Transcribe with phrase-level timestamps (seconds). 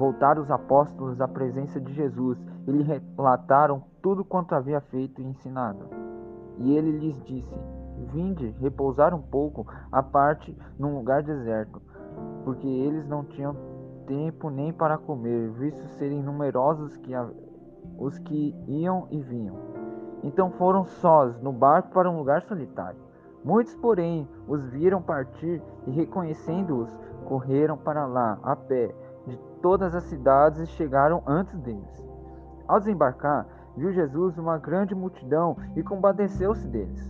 [0.00, 5.26] voltaram os apóstolos à presença de Jesus e lhe relataram tudo quanto havia feito e
[5.26, 5.90] ensinado.
[6.56, 7.54] E ele lhes disse:
[8.10, 11.82] Vinde repousar um pouco à parte num lugar deserto,
[12.44, 13.54] porque eles não tinham
[14.06, 17.12] tempo nem para comer, visto serem numerosos que
[17.98, 19.56] os que iam e vinham.
[20.22, 22.98] Então foram sós no barco para um lugar solitário.
[23.44, 26.90] Muitos, porém, os viram partir e, reconhecendo-os,
[27.26, 28.94] correram para lá a pé
[29.30, 32.08] de todas as cidades chegaram antes deles.
[32.66, 37.08] Ao desembarcar, viu Jesus uma grande multidão e compadeceu-se deles,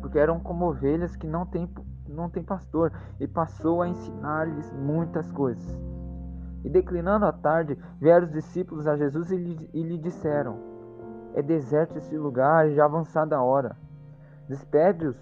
[0.00, 1.68] porque eram como ovelhas que não têm,
[2.08, 5.80] não têm pastor, e passou a ensinar-lhes muitas coisas.
[6.64, 10.58] E declinando a tarde, vieram os discípulos a Jesus e lhe, e lhe disseram:
[11.34, 13.76] É deserto esse lugar, e já avançada a hora.
[14.48, 15.16] Despede-os,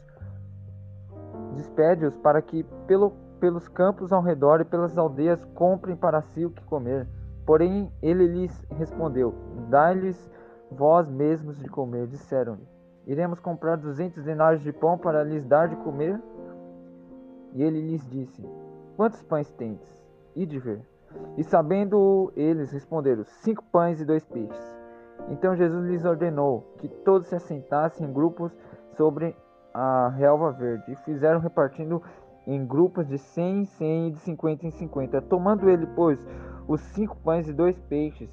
[1.55, 6.51] despede-os para que pelo, pelos campos ao redor e pelas aldeias comprem para si o
[6.51, 7.09] que comer.
[7.47, 9.35] Porém, ele lhes respondeu:
[9.69, 10.31] Dai-lhes
[10.71, 12.07] vós mesmos de comer.
[12.07, 12.69] Disseram-lhe:
[13.07, 16.21] Iremos comprar duzentos denários de pão para lhes dar de comer?
[17.55, 18.47] E ele lhes disse:
[18.97, 20.01] Quantos pães tendes?
[20.37, 20.81] de ver.
[21.37, 24.81] E sabendo eles, responderam: Cinco pães e dois peixes.
[25.29, 28.57] Então Jesus lhes ordenou que todos se assentassem em grupos
[28.97, 29.37] sobre
[29.73, 32.03] a relva verde, e fizeram repartindo
[32.51, 35.23] em grupos de cem em cem e de cinquenta em cinquenta.
[35.23, 36.19] Tomando ele, pois,
[36.67, 38.29] os cinco pães e dois peixes,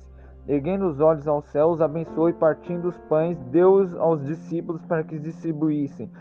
[0.48, 5.04] erguendo os olhos ao céu, os abençoou e partindo os pães, deu-os aos discípulos para
[5.04, 6.12] que os distribuíssem.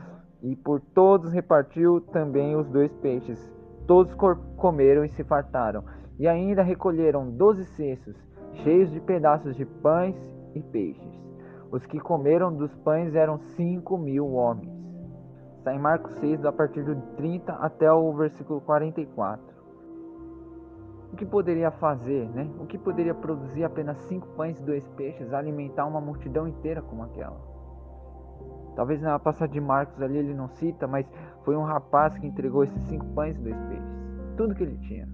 [0.43, 3.41] E por todos repartiu também os dois peixes.
[3.87, 4.15] Todos
[4.57, 5.83] comeram e se fartaram.
[6.19, 8.15] E ainda recolheram doze cestos,
[8.63, 10.17] cheios de pedaços de pães
[10.55, 11.27] e peixes.
[11.73, 14.76] Os que comeram dos pães eram cinco mil homens.
[15.67, 19.45] Está em Marcos 6, a partir do 30 até o versículo 44.
[21.13, 22.49] O que poderia fazer, né?
[22.61, 27.03] O que poderia produzir apenas cinco pães e dois peixes, alimentar uma multidão inteira como
[27.03, 27.37] aquela?
[28.77, 31.05] Talvez na passagem de Marcos ali ele não cita, mas
[31.43, 33.99] foi um rapaz que entregou esses cinco pães e dois peixes.
[34.37, 35.09] Tudo que ele tinha.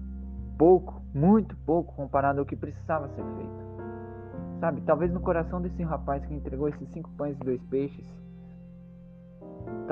[0.55, 4.59] Pouco, muito pouco comparado ao que precisava ser feito.
[4.59, 8.05] Sabe, talvez no coração desse rapaz que entregou esses cinco pães e dois peixes,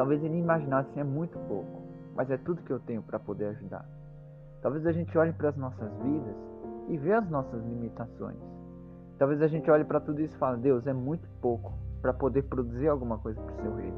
[0.01, 1.83] talvez ele imaginasse é muito pouco,
[2.15, 3.85] mas é tudo que eu tenho para poder ajudar.
[4.59, 6.35] Talvez a gente olhe para as nossas vidas
[6.89, 8.39] e veja as nossas limitações.
[9.19, 12.41] Talvez a gente olhe para tudo isso e fale, Deus, é muito pouco para poder
[12.45, 13.97] produzir alguma coisa para o seu reino.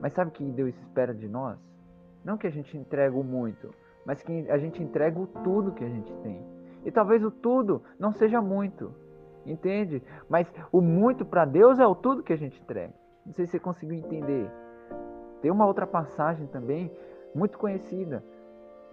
[0.00, 1.56] Mas sabe o que Deus espera de nós?
[2.24, 3.72] Não que a gente entregue o muito,
[4.04, 6.44] mas que a gente entregue o tudo que a gente tem.
[6.84, 8.92] E talvez o tudo não seja muito,
[9.46, 10.02] entende?
[10.28, 12.92] Mas o muito para Deus é o tudo que a gente entrega.
[13.24, 14.50] Não sei se você conseguiu entender.
[15.40, 16.90] Tem uma outra passagem também,
[17.34, 18.24] muito conhecida,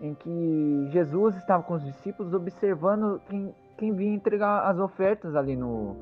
[0.02, 5.56] em que Jesus estava com os discípulos observando quem, quem vinha entregar as ofertas ali
[5.56, 5.96] no,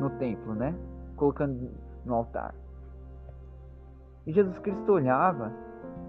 [0.00, 0.74] no templo, né?
[1.16, 1.70] Colocando
[2.04, 2.54] no altar.
[4.26, 5.52] E Jesus Cristo olhava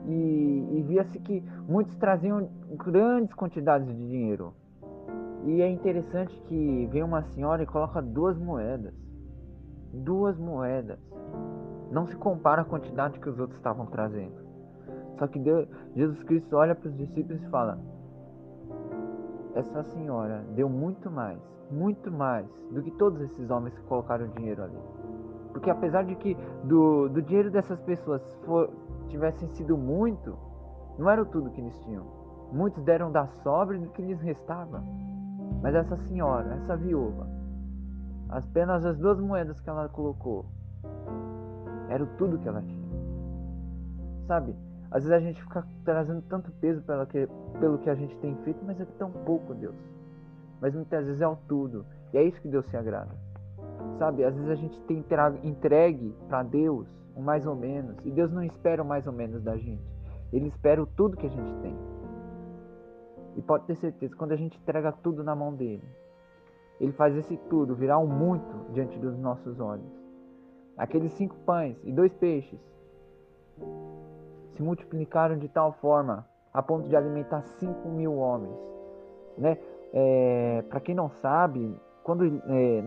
[0.08, 4.54] e, e via-se que muitos traziam grandes quantidades de dinheiro.
[5.46, 8.94] E é interessante que vem uma senhora e coloca duas moedas.
[9.94, 11.00] Duas moedas.
[11.96, 14.36] Não se compara a quantidade que os outros estavam trazendo.
[15.18, 17.80] Só que Deus, Jesus Cristo olha para os discípulos e fala:
[19.54, 21.40] Essa senhora deu muito mais,
[21.72, 24.78] muito mais do que todos esses homens que colocaram dinheiro ali.
[25.54, 26.36] Porque apesar de que
[26.66, 28.70] do, do dinheiro dessas pessoas for,
[29.08, 30.38] tivessem sido muito,
[31.00, 32.04] não era tudo que eles tinham.
[32.52, 34.84] Muitos deram da sobra do que lhes restava.
[35.62, 37.26] Mas essa senhora, essa viúva,
[38.28, 40.46] apenas as duas moedas que ela colocou,
[41.90, 42.86] era tudo que ela tinha.
[44.28, 44.56] Sabe?
[44.92, 47.28] Às vezes a gente fica trazendo tanto peso pelo que,
[47.60, 49.76] pelo que a gente tem feito, mas é tão pouco, Deus.
[50.62, 51.86] Mas muitas vezes é o tudo.
[52.14, 53.12] E é isso que Deus se agrada.
[54.00, 54.24] Sabe?
[54.24, 55.04] Às vezes a gente tem
[55.44, 57.98] entregue para Deus um mais ou menos.
[58.06, 59.84] E Deus não espera o mais ou menos da gente.
[60.32, 61.76] Ele espera o tudo que a gente tem.
[63.36, 65.84] E pode ter certeza, quando a gente entrega tudo na mão dele,
[66.80, 70.05] ele faz esse tudo virar um muito diante dos nossos olhos.
[70.78, 72.60] Aqueles cinco pães e dois peixes
[74.56, 78.56] se multiplicaram de tal forma a ponto de alimentar cinco mil homens.
[79.38, 79.58] Né?
[79.94, 82.84] É, Para quem não sabe, quando é,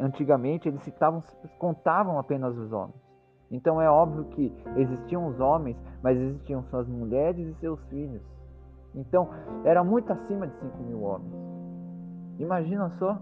[0.00, 1.22] antigamente eles citavam,
[1.58, 3.06] contavam apenas os homens.
[3.50, 8.22] Então é óbvio que existiam os homens, mas existiam suas mulheres e seus filhos.
[8.94, 9.28] Então
[9.64, 11.32] era muito acima de 5 mil homens.
[12.38, 13.18] Imagina só,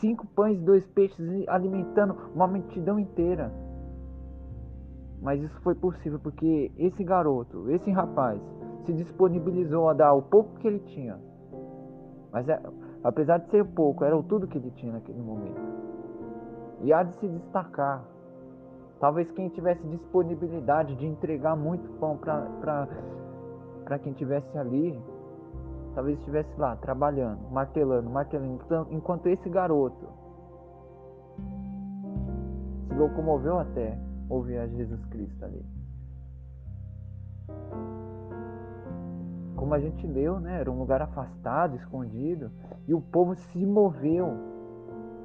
[0.00, 3.52] cinco pães e dois peixes alimentando uma multidão inteira.
[5.22, 8.40] Mas isso foi possível porque esse garoto, esse rapaz,
[8.84, 11.18] se disponibilizou a dar o pouco que ele tinha.
[12.30, 12.60] Mas é,
[13.04, 15.60] Apesar de ser pouco, era tudo que ele tinha naquele momento.
[16.80, 18.02] E há de se destacar.
[18.98, 24.98] Talvez quem tivesse disponibilidade de entregar muito pão para quem tivesse ali,
[25.94, 28.60] talvez estivesse lá trabalhando, martelando, martelando,
[28.90, 30.08] enquanto esse garoto
[32.88, 33.98] se locomoveu até
[34.28, 35.64] ouvir a Jesus Cristo ali.
[39.56, 40.60] Como a gente leu, né?
[40.60, 42.50] Era um lugar afastado, escondido,
[42.86, 44.36] e o povo se moveu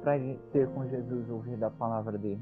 [0.02, 0.18] para
[0.52, 2.40] ter com Jesus ouvir da palavra dele.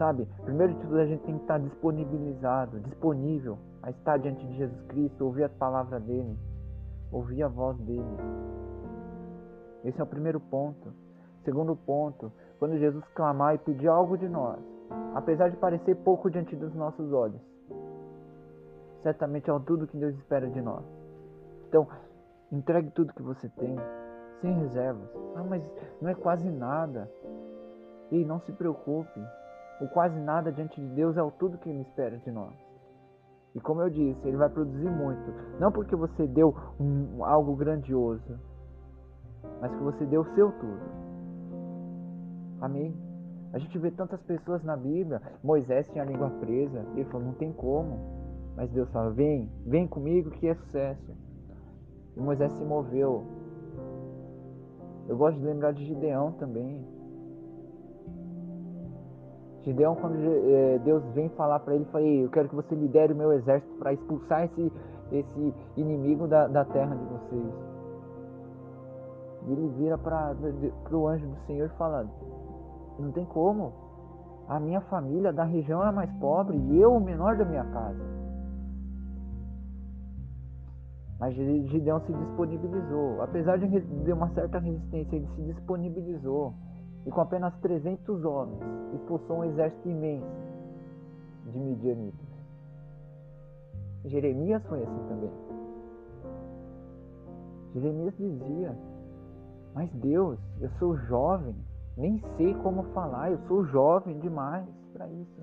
[0.00, 0.26] Sabe?
[0.46, 4.80] Primeiro de tudo a gente tem que estar disponibilizado, disponível a estar diante de Jesus
[4.84, 6.38] Cristo, ouvir a palavra dele,
[7.12, 8.16] ouvir a voz dele.
[9.84, 10.90] Esse é o primeiro ponto.
[11.44, 14.58] Segundo ponto, quando Jesus clamar e pedir algo de nós,
[15.14, 17.42] apesar de parecer pouco diante dos nossos olhos,
[19.02, 20.82] certamente é tudo que Deus espera de nós.
[21.68, 21.86] Então,
[22.50, 23.76] entregue tudo que você tem,
[24.40, 25.10] sem reservas.
[25.36, 25.62] Ah, mas
[26.00, 27.06] não é quase nada.
[28.10, 29.20] E não se preocupe.
[29.80, 32.54] O quase nada diante de Deus é o tudo que Ele espera de nós.
[33.54, 35.32] E como eu disse, Ele vai produzir muito.
[35.58, 38.38] Não porque você deu um, algo grandioso,
[39.60, 41.00] mas que você deu o seu tudo.
[42.60, 42.94] Amém?
[43.52, 45.20] A gente vê tantas pessoas na Bíblia.
[45.42, 46.84] Moisés tinha a língua presa.
[46.94, 47.98] Ele falou: não tem como.
[48.56, 51.12] Mas Deus fala: vem, vem comigo que é sucesso.
[52.16, 53.24] E Moisés se moveu.
[55.08, 56.86] Eu gosto de lembrar de Gideão também.
[59.64, 63.16] Gideão, quando eh, Deus vem falar para ele, fala, eu quero que você lidere o
[63.16, 64.72] meu exército para expulsar esse,
[65.12, 67.54] esse inimigo da, da terra de vocês.
[69.46, 70.34] E ele vira para
[70.92, 72.06] o anjo do Senhor e fala,
[72.98, 73.72] não tem como.
[74.48, 78.20] A minha família da região é mais pobre e eu o menor da minha casa.
[81.18, 83.20] Mas Gideão se disponibilizou.
[83.22, 86.54] Apesar de uma certa resistência, ele se disponibilizou.
[87.06, 88.60] E com apenas 300 homens,
[88.94, 90.26] expulsou um exército imenso
[91.46, 92.28] de midianitas.
[94.04, 95.30] Jeremias foi assim também.
[97.74, 98.76] Jeremias dizia:
[99.74, 101.54] Mas Deus, eu sou jovem,
[101.96, 105.42] nem sei como falar, eu sou jovem demais para isso.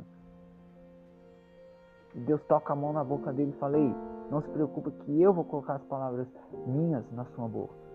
[2.15, 3.93] E Deus toca a mão na boca dele e fala: Ei,
[4.29, 6.27] não se preocupe que eu vou colocar as palavras
[6.65, 7.86] minhas na sua boca.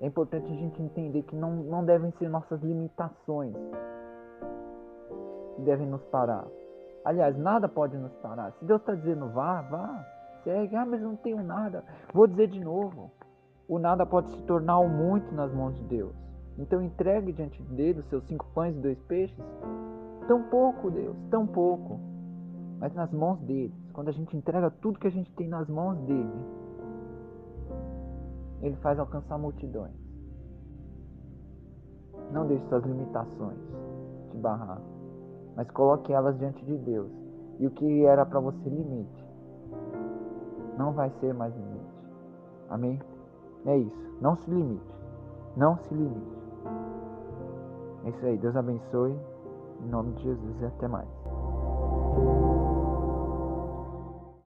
[0.00, 3.54] É importante a gente entender que não, não devem ser nossas limitações
[5.56, 6.46] que devem nos parar.
[7.04, 8.52] Aliás, nada pode nos parar.
[8.52, 10.06] Se Deus está dizendo vá, vá,
[10.42, 10.74] segue.
[10.76, 11.84] Ah, mas não tenho nada.
[12.14, 13.10] Vou dizer de novo.
[13.68, 16.14] O nada pode se tornar o muito nas mãos de Deus.
[16.58, 19.38] Então entregue diante dele os seus cinco pães e dois peixes.
[20.26, 22.00] Tão pouco, Deus, tão pouco.
[22.78, 25.98] Mas nas mãos dele quando a gente entrega tudo que a gente tem nas mãos
[26.06, 26.30] dele,
[28.62, 29.94] ele faz alcançar multidões.
[32.32, 33.58] Não deixe suas limitações
[34.30, 34.80] te barrar,
[35.56, 37.10] mas coloque elas diante de Deus.
[37.58, 39.28] E o que era para você limite,
[40.78, 42.00] não vai ser mais limite.
[42.70, 42.98] Amém?
[43.66, 44.16] É isso.
[44.20, 44.94] Não se limite.
[45.56, 46.38] Não se limite.
[48.04, 48.38] É isso aí.
[48.38, 49.18] Deus abençoe.
[49.82, 51.08] Em nome de Jesus e até mais.